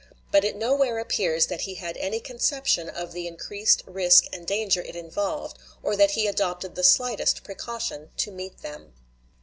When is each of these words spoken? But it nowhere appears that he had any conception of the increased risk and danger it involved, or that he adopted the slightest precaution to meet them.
But 0.31 0.43
it 0.43 0.55
nowhere 0.55 0.97
appears 0.97 1.45
that 1.45 1.61
he 1.61 1.75
had 1.75 1.95
any 1.97 2.19
conception 2.19 2.89
of 2.89 3.11
the 3.11 3.27
increased 3.27 3.83
risk 3.85 4.25
and 4.33 4.47
danger 4.47 4.81
it 4.81 4.95
involved, 4.95 5.59
or 5.83 5.95
that 5.95 6.11
he 6.17 6.25
adopted 6.25 6.73
the 6.73 6.81
slightest 6.83 7.43
precaution 7.43 8.09
to 8.17 8.31
meet 8.31 8.63
them. 8.63 8.93